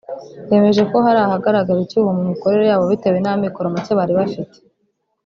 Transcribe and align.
bemeje 0.49 0.81
ko 0.91 0.97
hari 1.05 1.19
ahagaraga 1.25 1.71
icyuho 1.85 2.09
mu 2.17 2.23
mikorere 2.31 2.63
yabo 2.69 2.83
bitewe 2.91 3.17
n’amikoro 3.21 3.67
make 3.75 3.93
bari 3.99 4.13
bafite 4.19 4.55